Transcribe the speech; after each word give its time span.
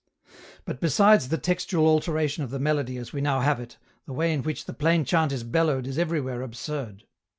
"But 0.65 0.79
besides 0.81 1.29
the 1.29 1.37
textual 1.37 1.85
alteration 1.85 2.43
of 2.43 2.49
the 2.49 2.57
melody 2.57 2.97
as 2.97 3.13
we 3.13 3.21
now 3.21 3.41
have 3.41 3.59
it, 3.59 3.77
the 4.07 4.13
way 4.13 4.33
in 4.33 4.41
which 4.41 4.65
the 4.65 4.73
plain 4.73 5.05
chant 5.05 5.31
is 5.31 5.43
bellowed 5.43 5.85
is 5.85 5.99
everywhere 5.99 6.41
absurd. 6.41 7.03